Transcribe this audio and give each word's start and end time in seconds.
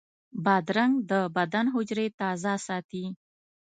بادرنګ 0.45 0.93
د 1.09 1.11
بدن 1.35 1.65
حجرې 1.75 2.07
تازه 2.19 2.53
ساتي. 2.67 3.05